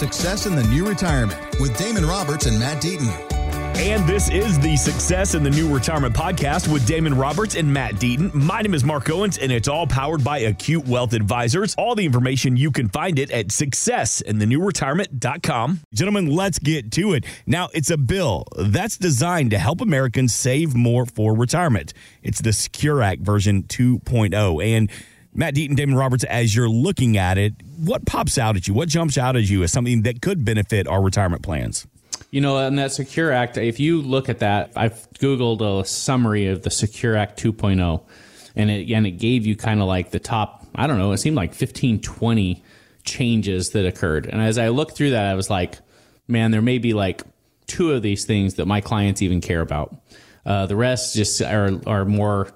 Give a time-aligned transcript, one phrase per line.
[0.00, 3.10] Success in the New Retirement with Damon Roberts and Matt Deaton.
[3.76, 7.96] And this is the Success in the New Retirement podcast with Damon Roberts and Matt
[7.96, 8.32] Deaton.
[8.32, 11.74] My name is Mark Owens, and it's all powered by Acute Wealth Advisors.
[11.76, 15.80] All the information you can find it at successinthenewretirement.com.
[15.92, 17.26] Gentlemen, let's get to it.
[17.46, 21.92] Now, it's a bill that's designed to help Americans save more for retirement.
[22.22, 24.64] It's the Secure Act version 2.0.
[24.64, 24.90] And
[25.32, 28.74] Matt Deaton, Damon Roberts, as you're looking at it, what pops out at you?
[28.74, 31.86] What jumps out at you as something that could benefit our retirement plans?
[32.30, 36.46] You know, in that Secure Act, if you look at that, I've Googled a summary
[36.46, 38.02] of the Secure Act 2.0,
[38.56, 41.18] and it, and it gave you kind of like the top, I don't know, it
[41.18, 42.62] seemed like 15, 20
[43.04, 44.26] changes that occurred.
[44.26, 45.78] And as I looked through that, I was like,
[46.28, 47.22] man, there may be like
[47.66, 49.96] two of these things that my clients even care about.
[50.44, 52.52] Uh, the rest just are, are more,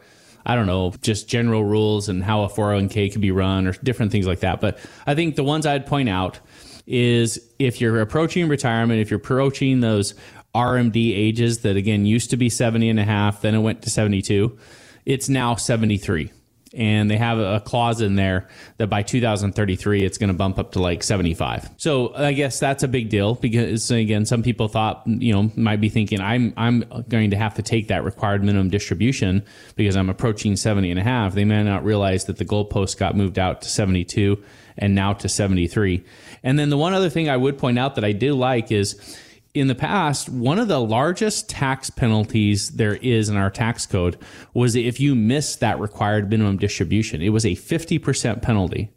[0.47, 4.13] I don't know, just general rules and how a 401k could be run or different
[4.13, 4.61] things like that.
[4.61, 6.39] But I think the ones I'd point out
[6.87, 10.15] is if you're approaching retirement, if you're approaching those
[10.55, 13.91] RMD ages that again used to be 70 and a half, then it went to
[13.91, 14.57] 72,
[15.05, 16.31] it's now 73.
[16.75, 20.73] And they have a clause in there that by 2033, it's going to bump up
[20.73, 21.71] to like 75.
[21.77, 25.81] So I guess that's a big deal because again, some people thought, you know, might
[25.81, 29.45] be thinking I'm, I'm going to have to take that required minimum distribution
[29.77, 31.35] because I'm approaching 70 and a half.
[31.35, 34.43] They may not realize that the goalpost got moved out to 72
[34.77, 36.05] and now to 73.
[36.43, 39.19] And then the one other thing I would point out that I do like is
[39.55, 44.19] in the past, one of the largest tax penalties there is in our tax code
[44.53, 47.23] was if you missed that required minimum distribution.
[47.23, 48.91] It was a 50% penalty.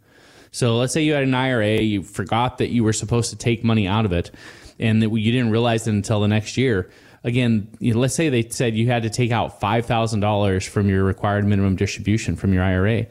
[0.52, 3.64] So let's say you had an IRA, you forgot that you were supposed to take
[3.64, 4.32] money out of it,
[4.80, 6.90] and that you didn't realize it until the next year.
[7.24, 11.04] Again, you know, let's say they said you had to take out $5,000 from your
[11.04, 13.06] required minimum distribution from your IRA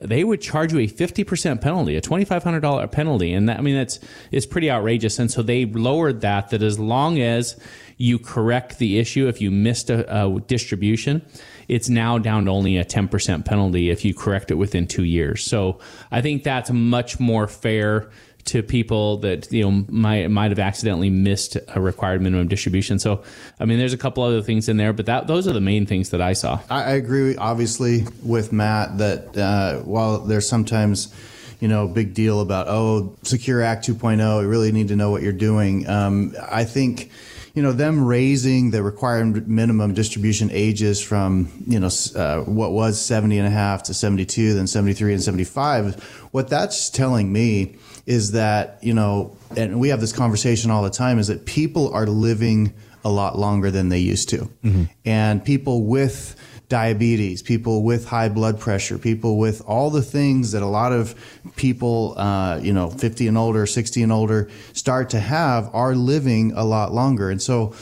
[0.00, 3.32] they would charge you a 50% penalty, a $2,500 penalty.
[3.32, 3.98] And that, I mean, that's,
[4.30, 5.18] it's pretty outrageous.
[5.18, 7.58] And so they lowered that, that as long as
[7.96, 11.24] you correct the issue, if you missed a, a distribution,
[11.68, 15.42] it's now down to only a 10% penalty if you correct it within two years.
[15.42, 15.80] So
[16.10, 18.10] I think that's much more fair
[18.46, 22.98] to people that you know might might have accidentally missed a required minimum distribution.
[22.98, 23.22] So,
[23.60, 25.86] I mean, there's a couple other things in there, but that those are the main
[25.86, 26.60] things that I saw.
[26.70, 31.12] I, agree, obviously, with Matt that uh, while there's sometimes
[31.60, 35.22] you know, big deal about, oh, Secure Act 2.0, you really need to know what
[35.22, 35.88] you're doing.
[35.88, 37.10] Um, I think,
[37.56, 43.00] you know, them raising the required minimum distribution ages from, you know, uh, what was
[43.00, 46.02] 70 and a half to 72, then 73 and 75,
[46.32, 50.90] what that's telling me is that, you know, and we have this conversation all the
[50.90, 52.74] time, is that people are living
[53.06, 54.50] a lot longer than they used to.
[54.62, 54.84] Mm-hmm.
[55.06, 56.36] And people with
[56.68, 61.14] diabetes, people with high blood pressure, people with all the things that a lot of
[61.56, 66.52] people, uh, you know, 50 and older, 60 and older start to have are living
[66.52, 67.30] a lot longer.
[67.30, 67.74] And so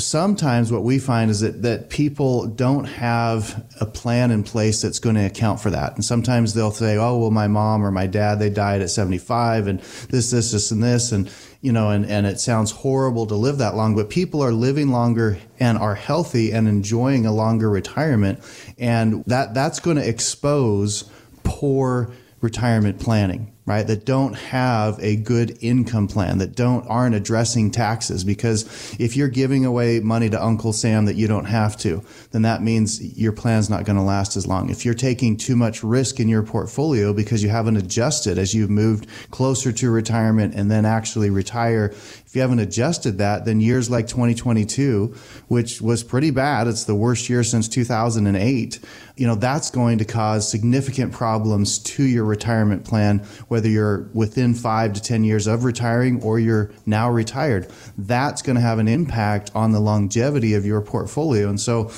[0.00, 4.98] sometimes what we find is that, that people don't have a plan in place that's
[4.98, 5.94] going to account for that.
[5.94, 9.66] And sometimes they'll say, oh, well, my mom or my dad, they died at 75
[9.66, 11.12] and this, this, this, and this.
[11.12, 11.30] And,
[11.60, 14.88] you know, and, and it sounds horrible to live that long, but people are living
[14.88, 18.40] longer and are healthy and enjoying a longer retirement.
[18.78, 21.10] And that, that's going to expose
[21.42, 27.70] poor retirement planning right that don't have a good income plan that don't aren't addressing
[27.70, 28.24] taxes.
[28.24, 28.64] Because
[28.98, 32.62] if you're giving away money to uncle sam that you don't have to then that
[32.62, 34.70] means your plan's not going to last as long.
[34.70, 38.70] If you're taking too much risk in your portfolio because you haven't adjusted as you've
[38.70, 41.92] moved closer to retirement and then actually retire
[42.30, 45.16] if you haven't adjusted that, then years like 2022,
[45.48, 48.78] which was pretty bad, it's the worst year since 2008,
[49.20, 54.54] you know, that's going to cause significant problems to your retirement plan, whether you're within
[54.54, 57.70] five to 10 years of retiring or you're now retired.
[57.98, 61.50] That's going to have an impact on the longevity of your portfolio.
[61.50, 61.90] And so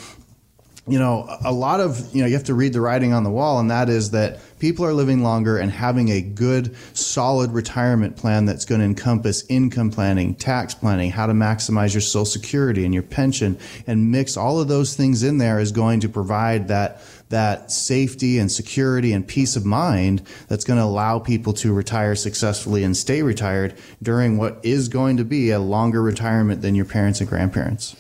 [0.88, 3.30] you know, a lot of, you know, you have to read the writing on the
[3.30, 8.16] wall, and that is that people are living longer and having a good, solid retirement
[8.16, 12.84] plan that's going to encompass income planning, tax planning, how to maximize your social security
[12.84, 13.56] and your pension,
[13.86, 17.00] and mix all of those things in there is going to provide that
[17.32, 22.14] that safety and security and peace of mind that's going to allow people to retire
[22.14, 26.84] successfully and stay retired during what is going to be a longer retirement than your
[26.84, 27.96] parents and grandparents.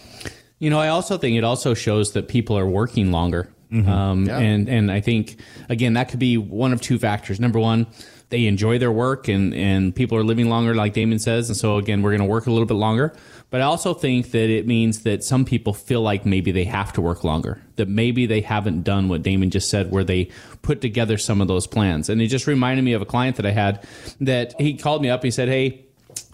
[0.58, 3.48] You know, I also think it also shows that people are working longer.
[3.72, 3.88] Mm-hmm.
[3.88, 4.38] Um, yeah.
[4.38, 7.40] And and I think again that could be one of two factors.
[7.40, 7.86] Number one,
[8.28, 11.48] they enjoy their work and and people are living longer, like Damon says.
[11.48, 13.14] And so again, we're going to work a little bit longer.
[13.50, 16.92] But I also think that it means that some people feel like maybe they have
[16.94, 17.62] to work longer.
[17.76, 20.30] That maybe they haven't done what Damon just said, where they
[20.62, 22.08] put together some of those plans.
[22.08, 23.86] And it just reminded me of a client that I had
[24.20, 25.20] that he called me up.
[25.20, 25.86] And he said, "Hey."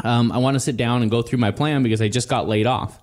[0.04, 2.48] um, I want to sit down and go through my plan because I just got
[2.48, 2.98] laid off.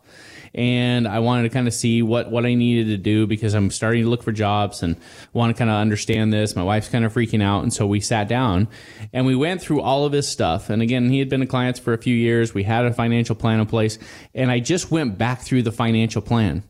[0.55, 3.69] And I wanted to kind of see what, what I needed to do because I'm
[3.69, 4.95] starting to look for jobs and
[5.33, 6.55] want to kind of understand this.
[6.55, 7.61] My wife's kind of freaking out.
[7.61, 8.69] And so we sat down
[9.11, 10.69] and we went through all of his stuff.
[10.69, 12.53] And again, he had been a client for a few years.
[12.53, 13.99] We had a financial plan in place.
[14.33, 16.63] And I just went back through the financial plan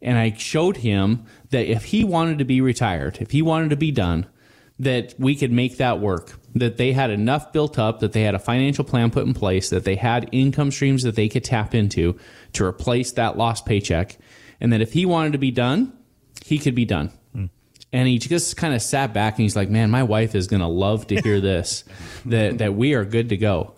[0.00, 3.76] and I showed him that if he wanted to be retired, if he wanted to
[3.76, 4.26] be done,
[4.78, 6.38] that we could make that work.
[6.58, 9.70] That they had enough built up, that they had a financial plan put in place,
[9.70, 12.18] that they had income streams that they could tap into
[12.54, 14.18] to replace that lost paycheck,
[14.60, 15.92] and that if he wanted to be done,
[16.44, 17.10] he could be done.
[17.32, 17.46] Hmm.
[17.92, 20.60] And he just kind of sat back and he's like, "Man, my wife is going
[20.60, 21.84] to love to hear this,
[22.26, 23.74] that that we are good to go."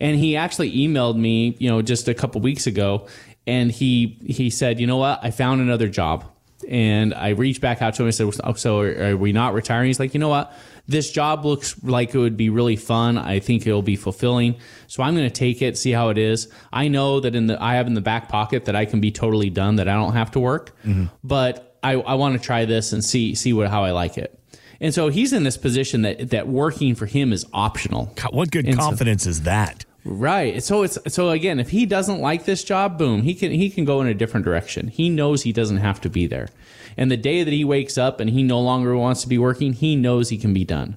[0.00, 3.06] And he actually emailed me, you know, just a couple weeks ago,
[3.46, 5.20] and he he said, "You know what?
[5.22, 6.24] I found another job."
[6.68, 9.54] And I reached back out to him and said, "Oh, "So are, are we not
[9.54, 10.52] retiring?" He's like, "You know what?
[10.86, 13.18] This job looks like it would be really fun.
[13.18, 14.56] I think it'll be fulfilling.
[14.86, 16.48] So I'm going to take it, see how it is.
[16.72, 19.10] I know that in the I have in the back pocket that I can be
[19.10, 20.74] totally done, that I don't have to work.
[20.84, 21.06] Mm-hmm.
[21.22, 24.38] But I, I want to try this and see see what how I like it."
[24.80, 28.14] And so he's in this position that that working for him is optional.
[28.30, 29.84] What good And so- confidence is that?
[30.04, 30.62] Right.
[30.62, 33.86] So it's so again, if he doesn't like this job, boom, he can he can
[33.86, 34.88] go in a different direction.
[34.88, 36.48] He knows he doesn't have to be there.
[36.96, 39.72] And the day that he wakes up and he no longer wants to be working,
[39.72, 40.96] he knows he can be done.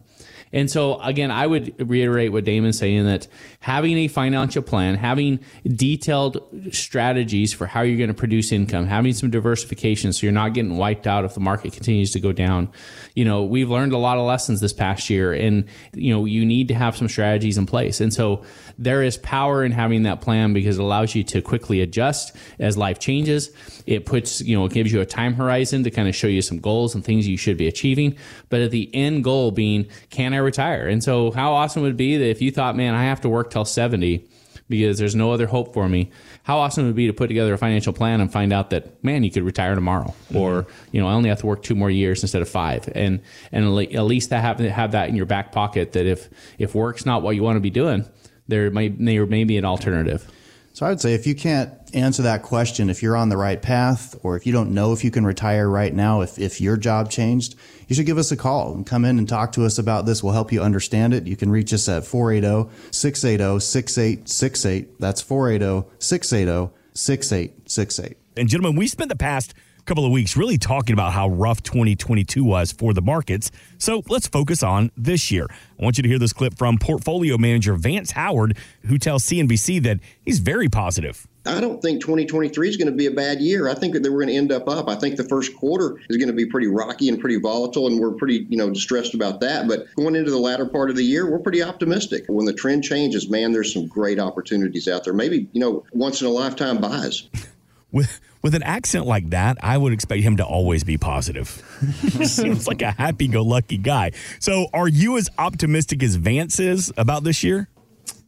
[0.53, 3.27] And so again, I would reiterate what Damon's saying that
[3.59, 6.41] having a financial plan, having detailed
[6.71, 10.77] strategies for how you're going to produce income, having some diversification so you're not getting
[10.77, 12.69] wiped out if the market continues to go down.
[13.13, 16.45] You know, we've learned a lot of lessons this past year and you know, you
[16.45, 17.99] need to have some strategies in place.
[17.99, 18.43] And so
[18.77, 22.77] there is power in having that plan because it allows you to quickly adjust as
[22.77, 23.51] life changes.
[23.85, 26.41] It puts, you know, it gives you a time horizon to kind of show you
[26.41, 28.15] some goals and things you should be achieving.
[28.49, 30.87] But at the end goal being, can I retire?
[30.87, 33.29] And so how awesome would it be that if you thought, man, I have to
[33.29, 34.27] work till 70
[34.69, 36.11] because there's no other hope for me.
[36.43, 39.03] How awesome would it be to put together a financial plan and find out that
[39.03, 40.37] man, you could retire tomorrow, mm-hmm.
[40.37, 43.21] or you know, I only have to work two more years instead of five, and
[43.51, 47.05] and at least that have have that in your back pocket that if if work's
[47.05, 48.05] not what you want to be doing,
[48.47, 50.29] there might there may be an alternative.
[50.73, 53.61] So I would say if you can't answer that question, if you're on the right
[53.61, 56.77] path, or if you don't know if you can retire right now, if, if your
[56.77, 57.55] job changed,
[57.87, 60.23] you should give us a call and come in and talk to us about this.
[60.23, 61.27] We'll help you understand it.
[61.27, 64.99] You can reach us at 480 680 6868.
[64.99, 68.17] That's 480 680 6868.
[68.37, 69.53] And gentlemen, we spent the past
[69.87, 73.51] couple of weeks really talking about how rough 2022 was for the markets.
[73.77, 75.47] So let's focus on this year.
[75.49, 79.81] I want you to hear this clip from portfolio manager Vance Howard, who tells CNBC
[79.83, 81.25] that he's very positive.
[81.45, 83.69] I don't think 2023 is going to be a bad year.
[83.69, 84.89] I think that we're going to end up up.
[84.89, 87.97] I think the first quarter is going to be pretty rocky and pretty volatile, and
[87.97, 89.69] we're pretty, you know, distressed about that.
[89.69, 92.25] But going into the latter part of the year, we're pretty optimistic.
[92.27, 95.13] When the trend changes, man, there's some great opportunities out there.
[95.13, 97.29] Maybe, you know, once in a lifetime buys.
[97.93, 101.47] With with an accent like that, I would expect him to always be positive.
[102.23, 104.11] seems like a happy-go-lucky guy.
[104.39, 107.69] So, are you as optimistic as Vance is about this year?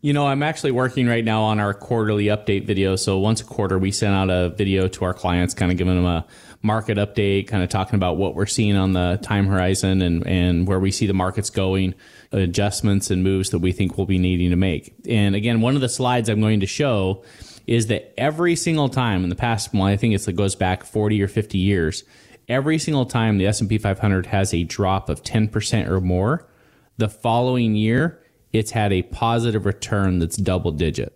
[0.01, 2.95] You know, I'm actually working right now on our quarterly update video.
[2.95, 5.95] So once a quarter, we send out a video to our clients, kind of giving
[5.95, 6.25] them a
[6.61, 10.67] market update, kind of talking about what we're seeing on the time horizon and, and
[10.67, 11.95] where we see the markets going,
[12.31, 14.94] adjustments and moves that we think we'll be needing to make.
[15.06, 17.23] And again, one of the slides I'm going to show
[17.69, 20.83] is that every single time in the past, well, I think it's, it goes back
[20.83, 22.04] 40 or 50 years,
[22.47, 26.49] every single time the S&P 500 has a drop of 10% or more,
[26.97, 31.14] the following year, it's had a positive return that's double digit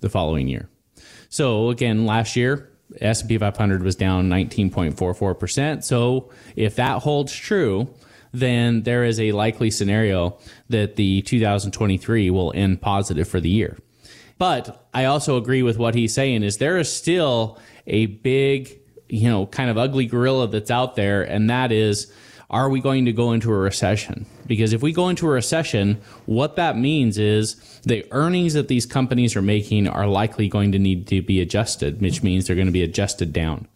[0.00, 0.68] the following year.
[1.28, 5.84] So again, last year S&P 500 was down 19.44%.
[5.84, 7.88] So if that holds true,
[8.32, 10.38] then there is a likely scenario
[10.70, 13.78] that the 2023 will end positive for the year.
[14.38, 19.28] But I also agree with what he's saying is there is still a big, you
[19.28, 22.12] know, kind of ugly gorilla that's out there and that is
[22.50, 24.26] are we going to go into a recession?
[24.46, 28.86] Because if we go into a recession, what that means is the earnings that these
[28.86, 32.66] companies are making are likely going to need to be adjusted, which means they're going
[32.66, 33.66] to be adjusted down.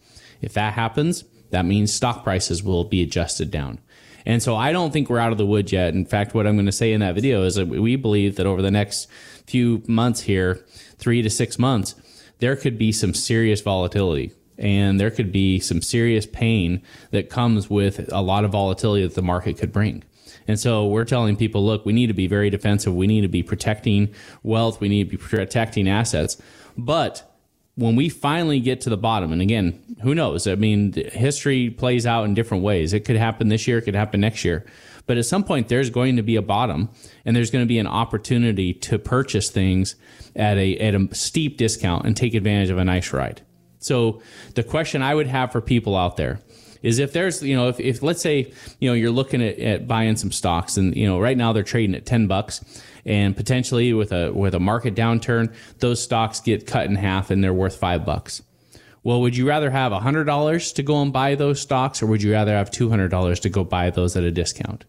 [0.41, 3.79] If that happens, that means stock prices will be adjusted down.
[4.29, 5.95] And so I don't think we're out of the woods yet.
[5.95, 8.45] In fact, what I'm going to say in that video is that we believe that
[8.45, 9.07] over the next
[9.47, 10.63] few months here,
[10.99, 11.95] three to six months,
[12.37, 17.71] there could be some serious volatility and there could be some serious pain that comes
[17.71, 20.03] with a lot of volatility that the market could bring.
[20.47, 22.93] And so we're telling people, look, we need to be very defensive.
[22.93, 24.79] We need to be protecting wealth.
[24.79, 26.39] We need to be protecting assets.
[26.77, 27.27] But
[27.73, 30.47] when we finally get to the bottom, and again, who knows?
[30.47, 32.93] I mean, history plays out in different ways.
[32.93, 34.65] It could happen this year, it could happen next year.
[35.05, 36.89] But at some point, there's going to be a bottom,
[37.25, 39.95] and there's going to be an opportunity to purchase things
[40.35, 43.41] at a at a steep discount and take advantage of a nice ride.
[43.79, 44.21] So
[44.55, 46.39] the question I would have for people out there
[46.83, 49.87] is if there's you know if, if let's say you know you're looking at, at
[49.87, 52.63] buying some stocks and you know right now they're trading at 10 bucks
[53.05, 57.43] and potentially with a with a market downturn those stocks get cut in half and
[57.43, 58.41] they're worth five bucks
[59.03, 62.31] well would you rather have $100 to go and buy those stocks or would you
[62.31, 64.85] rather have $200 to go buy those at a discount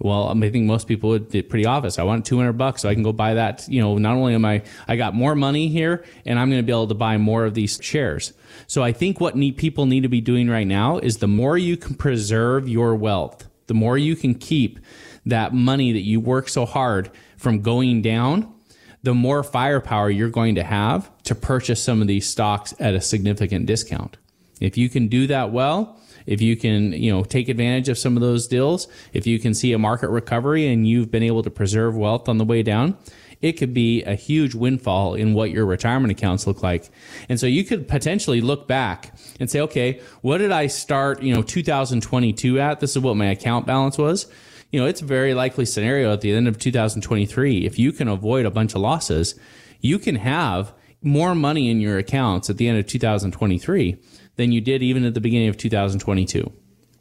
[0.00, 1.98] well, I think most people would be pretty obvious.
[1.98, 3.68] I want 200 bucks so I can go buy that.
[3.68, 6.66] You know, not only am I, I got more money here and I'm going to
[6.66, 8.32] be able to buy more of these shares.
[8.66, 11.58] So I think what need, people need to be doing right now is the more
[11.58, 14.80] you can preserve your wealth, the more you can keep
[15.26, 18.54] that money that you work so hard from going down,
[19.02, 23.00] the more firepower you're going to have to purchase some of these stocks at a
[23.00, 24.16] significant discount.
[24.60, 28.16] If you can do that well, if you can, you know, take advantage of some
[28.16, 31.50] of those deals, if you can see a market recovery and you've been able to
[31.50, 32.96] preserve wealth on the way down,
[33.40, 36.90] it could be a huge windfall in what your retirement accounts look like.
[37.28, 41.34] And so you could potentially look back and say, okay, what did I start, you
[41.34, 42.80] know, 2022 at?
[42.80, 44.30] This is what my account balance was.
[44.70, 47.66] You know, it's a very likely scenario at the end of 2023.
[47.66, 49.34] If you can avoid a bunch of losses,
[49.80, 50.72] you can have
[51.02, 53.96] more money in your accounts at the end of 2023
[54.36, 56.52] than you did even at the beginning of 2022.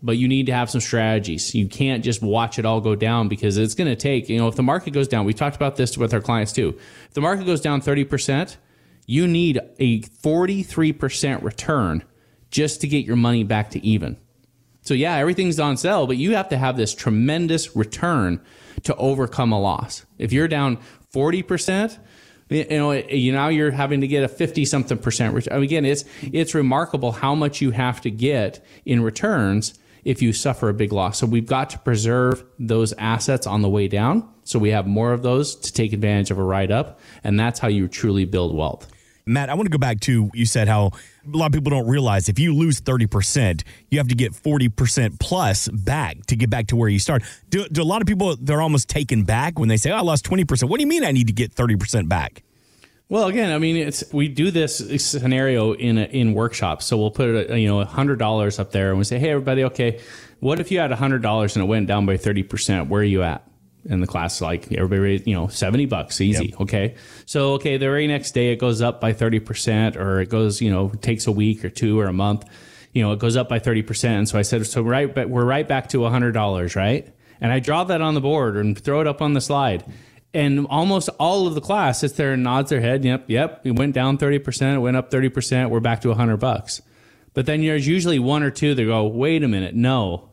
[0.01, 1.53] But you need to have some strategies.
[1.53, 4.47] You can't just watch it all go down because it's going to take, you know,
[4.47, 6.79] if the market goes down, we talked about this with our clients too.
[7.07, 8.55] If the market goes down 30%,
[9.05, 12.03] you need a 43% return
[12.49, 14.17] just to get your money back to even.
[14.81, 18.41] So yeah, everything's on sale, but you have to have this tremendous return
[18.83, 20.05] to overcome a loss.
[20.17, 20.77] If you're down
[21.13, 21.97] 40%,
[22.49, 25.61] you know, you now you're having to get a 50 something percent return.
[25.61, 30.69] Again, it's it's remarkable how much you have to get in returns if you suffer
[30.69, 31.19] a big loss.
[31.19, 34.27] So we've got to preserve those assets on the way down.
[34.43, 37.59] So we have more of those to take advantage of a ride up, and that's
[37.59, 38.87] how you truly build wealth.
[39.29, 40.87] Matt, I want to go back to you said how
[41.31, 45.19] a lot of people don't realize if you lose 30%, you have to get 40%
[45.19, 47.23] plus back to get back to where you start.
[47.49, 50.01] Do, do a lot of people, they're almost taken back when they say, oh, I
[50.01, 50.67] lost 20%.
[50.67, 52.41] What do you mean I need to get 30% back?
[53.07, 56.85] Well, again, I mean, it's we do this scenario in a, in workshops.
[56.85, 59.63] So we'll put a, you know hundred dollars up there, and we say, "Hey, everybody,
[59.63, 59.99] okay,
[60.41, 62.87] what if you had hundred dollars and it went down by thirty percent?
[62.87, 63.48] Where are you at?"
[63.89, 66.47] And the class like everybody, you know, seventy bucks, easy.
[66.47, 66.61] Yep.
[66.61, 66.95] Okay,
[67.25, 70.61] so okay, the very next day it goes up by thirty percent, or it goes,
[70.61, 72.43] you know, takes a week or two or a month.
[72.91, 74.17] You know, it goes up by thirty percent.
[74.17, 77.07] And so I said, so right, but we're right back to hundred dollars, right?
[77.39, 79.85] And I draw that on the board and throw it up on the slide
[80.33, 83.03] and almost all of the class sits there and nods their head.
[83.03, 83.61] Yep, yep.
[83.63, 84.77] It went down thirty percent.
[84.77, 85.69] It went up thirty percent.
[85.69, 86.81] We're back to hundred bucks.
[87.33, 90.28] But then there's usually one or two that go, "Wait a minute, no."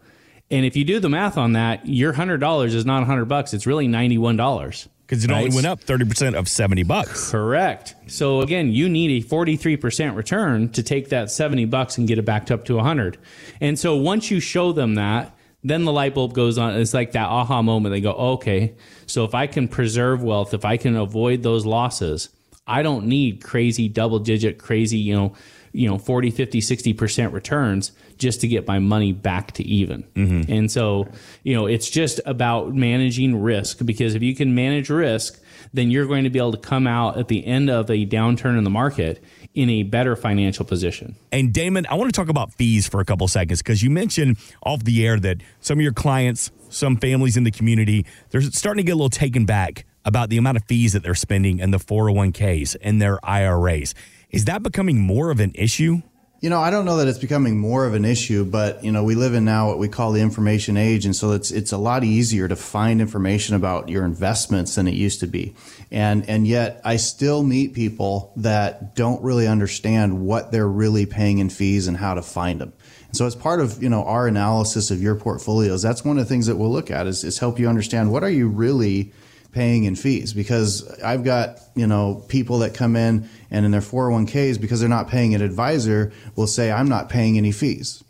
[0.51, 3.53] And if you do the math on that, your hundred dollars is not hundred bucks.
[3.55, 5.45] It's really ninety one dollars because it right?
[5.45, 7.31] only went up thirty percent of seventy bucks.
[7.31, 7.95] Correct.
[8.07, 12.07] So again, you need a forty three percent return to take that seventy bucks and
[12.07, 13.19] get it back up to hundred.
[13.61, 15.33] And so once you show them that
[15.67, 16.77] then the light bulb goes on.
[16.77, 17.93] It's like that aha moment.
[17.93, 18.77] They go, okay,
[19.07, 22.29] so if I can preserve wealth, if I can avoid those losses,
[22.67, 25.35] I don't need crazy double digit, crazy, you know,
[25.77, 30.05] you know, 40, 50, 60% returns just to get my money back to even.
[30.15, 30.51] Mm-hmm.
[30.51, 31.07] And so,
[31.43, 35.39] you know, it's just about managing risk because if you can manage risk,
[35.75, 38.57] then you're going to be able to come out at the end of a downturn
[38.57, 39.23] in the market
[39.55, 41.15] in a better financial position.
[41.31, 44.39] And Damon, I want to talk about fees for a couple seconds because you mentioned
[44.63, 48.83] off the air that some of your clients, some families in the community, they're starting
[48.83, 51.73] to get a little taken back about the amount of fees that they're spending in
[51.73, 53.95] the 401ks and their IRAs.
[54.31, 56.03] Is that becoming more of an issue?
[56.41, 59.03] You know, I don't know that it's becoming more of an issue, but you know,
[59.03, 61.79] we live in now what we call the information age, and so it's it's a
[61.79, 65.55] lot easier to find information about your investments than it used to be.
[65.91, 71.39] And and yet, I still meet people that don't really understand what they're really paying
[71.39, 72.75] in fees and how to find them.
[73.09, 76.25] And so, as part of you know our analysis of your portfolios, that's one of
[76.25, 79.13] the things that we'll look at is, is help you understand what are you really
[79.53, 83.81] paying in fees because I've got, you know, people that come in and in their
[83.81, 88.03] 401ks because they're not paying an advisor will say I'm not paying any fees.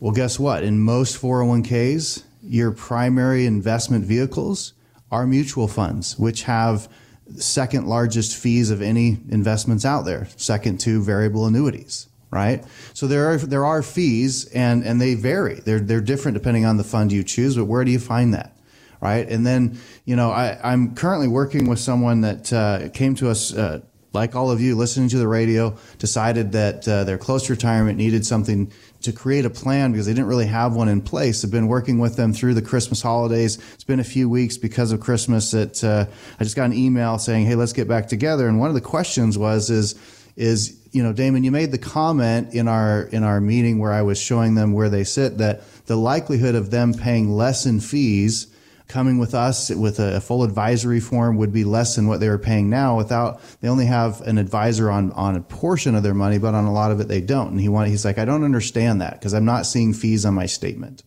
[0.00, 0.64] Well, guess what?
[0.64, 4.72] In most 401ks, your primary investment vehicles
[5.10, 6.88] are mutual funds, which have
[7.36, 12.64] second largest fees of any investments out there, second to variable annuities right?
[12.94, 15.54] So there are there are fees and and they vary.
[15.54, 18.56] They're they're different depending on the fund you choose, but where do you find that?
[19.04, 19.28] Right?
[19.28, 23.52] And then, you know, I, I'm currently working with someone that uh, came to us
[23.52, 23.82] uh,
[24.14, 28.24] like all of you, listening to the radio, decided that uh, they're close retirement, needed
[28.24, 31.44] something to create a plan because they didn't really have one in place.
[31.44, 33.58] I've been working with them through the Christmas holidays.
[33.74, 36.06] It's been a few weeks because of Christmas that uh,
[36.40, 38.80] I just got an email saying, "Hey, let's get back together." And one of the
[38.80, 39.96] questions was, "Is
[40.36, 44.02] is you know, Damon, you made the comment in our in our meeting where I
[44.02, 48.46] was showing them where they sit that the likelihood of them paying less in fees
[48.94, 52.38] coming with us with a full advisory form would be less than what they were
[52.38, 56.38] paying now without they only have an advisor on on a portion of their money
[56.38, 57.48] but on a lot of it they don't.
[57.48, 60.34] And he wanted he's like I don't understand that because I'm not seeing fees on
[60.34, 61.02] my statement.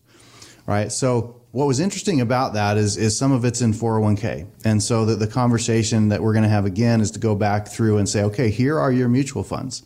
[0.66, 0.92] Right?
[0.92, 5.06] So what was interesting about that is is some of it's in 401k and so
[5.06, 8.06] the, the conversation that we're going to have again is to go back through and
[8.06, 9.82] say okay here are your mutual funds.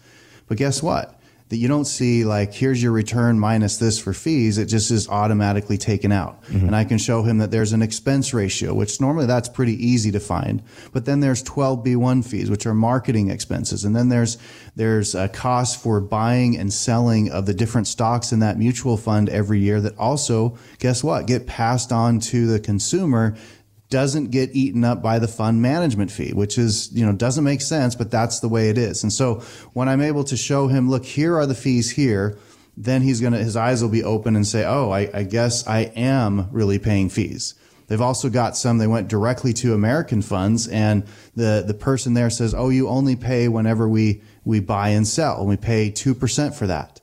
[0.48, 1.21] But guess what
[1.52, 4.56] that you don't see like here's your return minus this for fees.
[4.56, 6.42] It just is automatically taken out.
[6.44, 6.68] Mm-hmm.
[6.68, 10.10] and i can show him that there's an expense ratio which normally that's pretty easy
[10.12, 10.62] to find.
[10.94, 13.84] But then there's 12b1 fees which are marketing expenses.
[13.84, 14.38] And then there's
[14.76, 19.28] there's a cost for buying and selling of the different stocks in that mutual fund
[19.28, 23.36] every year that also guess what get passed on to the consumer
[23.92, 27.60] doesn't get eaten up by the fund management fee, which is, you know, doesn't make
[27.60, 29.02] sense, but that's the way it is.
[29.02, 29.42] And so
[29.74, 32.38] when I'm able to show him, look, here are the fees here,
[32.74, 35.66] then he's going to, his eyes will be open and say, oh, I, I guess
[35.66, 37.54] I am really paying fees.
[37.88, 41.04] They've also got some, they went directly to American funds and
[41.36, 45.40] the, the person there says, oh, you only pay whenever we, we buy and sell
[45.40, 47.01] and we pay 2% for that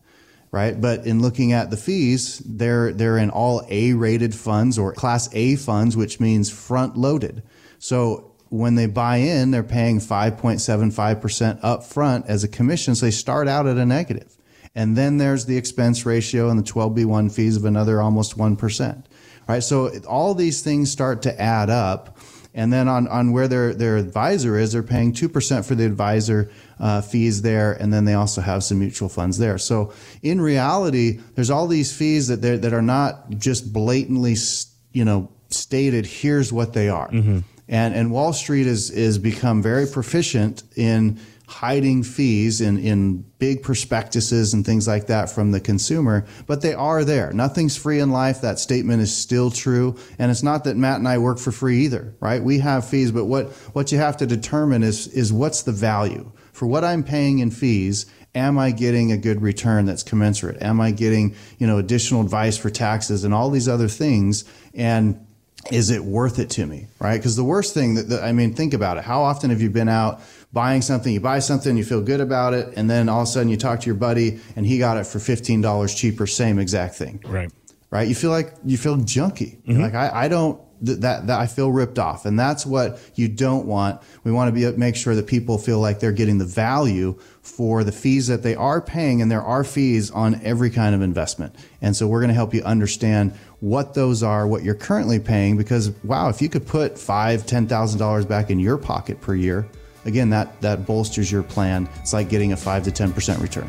[0.51, 0.79] right?
[0.79, 5.55] But in looking at the fees, they're they're in all A-rated funds or Class A
[5.55, 7.43] funds, which means front loaded.
[7.77, 12.95] So when they buy in, they're paying 5.75% up front as a commission.
[12.95, 14.35] So they start out at a negative.
[14.75, 19.05] And then there's the expense ratio and the 12B1 fees of another almost 1%.
[19.47, 19.63] Right?
[19.63, 22.18] So all these things start to add up.
[22.53, 26.51] And then on, on where their, their advisor is, they're paying 2% for the advisor
[26.79, 29.57] uh, fees there, and then they also have some mutual funds there.
[29.57, 34.35] So in reality, there's all these fees that that are not just blatantly,
[34.93, 36.05] you know, stated.
[36.05, 37.09] Here's what they are.
[37.09, 37.39] Mm-hmm.
[37.67, 43.63] And and Wall Street is is become very proficient in hiding fees in, in big
[43.63, 47.33] prospectuses and things like that from the consumer, but they are there.
[47.33, 48.41] Nothing's free in life.
[48.41, 49.97] That statement is still true.
[50.19, 52.41] And it's not that Matt and I work for free either, right?
[52.41, 56.31] We have fees, but what, what you have to determine is, is what's the value?
[56.59, 60.61] for what I'm paying in fees, am I getting a good return that's commensurate?
[60.61, 64.43] Am I getting, you know, additional advice for taxes and all these other things?
[64.73, 65.25] And
[65.71, 66.87] is it worth it to me?
[66.99, 67.17] Right?
[67.17, 69.03] Because the worst thing that, that, I mean, think about it.
[69.03, 72.53] How often have you been out buying something, you buy something, you feel good about
[72.53, 74.97] it, and then all of a sudden you talk to your buddy and he got
[74.97, 77.23] it for $15 cheaper, same exact thing.
[77.25, 77.51] Right.
[77.91, 78.07] Right.
[78.07, 79.61] You feel like you feel junky.
[79.63, 79.81] Mm-hmm.
[79.81, 82.25] Like I, I don't that, that I feel ripped off.
[82.25, 84.01] And that's what you don't want.
[84.23, 87.83] We want to be make sure that people feel like they're getting the value for
[87.83, 89.21] the fees that they are paying.
[89.21, 91.55] And there are fees on every kind of investment.
[91.81, 95.57] And so we're going to help you understand what those are, what you're currently paying.
[95.57, 99.35] Because wow, if you could put five, ten thousand dollars back in your pocket per
[99.35, 99.67] year,
[100.05, 101.87] again, that that bolsters your plan.
[102.01, 103.67] It's like getting a five to ten percent return.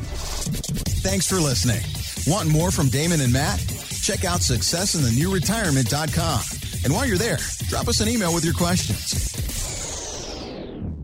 [1.03, 1.81] Thanks for listening.
[2.26, 3.59] Want more from Damon and Matt?
[4.03, 6.40] Check out successinthenewretirement.com.
[6.85, 9.49] And while you're there, drop us an email with your questions.